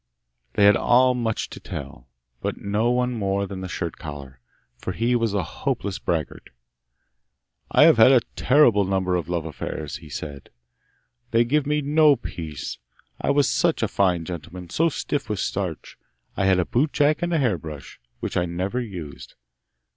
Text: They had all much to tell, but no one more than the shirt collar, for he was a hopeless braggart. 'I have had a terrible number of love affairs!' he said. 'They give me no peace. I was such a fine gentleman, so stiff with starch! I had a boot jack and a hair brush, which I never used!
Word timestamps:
They 0.53 0.65
had 0.65 0.75
all 0.75 1.13
much 1.13 1.47
to 1.51 1.59
tell, 1.59 2.07
but 2.41 2.57
no 2.57 2.89
one 2.89 3.13
more 3.13 3.45
than 3.45 3.61
the 3.61 3.67
shirt 3.67 3.97
collar, 3.97 4.39
for 4.75 4.93
he 4.93 5.15
was 5.15 5.35
a 5.35 5.43
hopeless 5.43 5.99
braggart. 5.99 6.49
'I 7.69 7.83
have 7.83 7.97
had 7.97 8.11
a 8.11 8.21
terrible 8.35 8.83
number 8.83 9.15
of 9.15 9.29
love 9.29 9.45
affairs!' 9.45 9.97
he 9.97 10.09
said. 10.09 10.49
'They 11.29 11.43
give 11.45 11.67
me 11.67 11.81
no 11.83 12.15
peace. 12.15 12.79
I 13.21 13.29
was 13.29 13.47
such 13.47 13.83
a 13.83 13.87
fine 13.87 14.25
gentleman, 14.25 14.71
so 14.71 14.89
stiff 14.89 15.29
with 15.29 15.39
starch! 15.39 15.99
I 16.35 16.45
had 16.45 16.57
a 16.57 16.65
boot 16.65 16.93
jack 16.93 17.21
and 17.21 17.31
a 17.31 17.37
hair 17.37 17.59
brush, 17.59 17.99
which 18.21 18.35
I 18.35 18.45
never 18.45 18.81
used! 18.81 19.35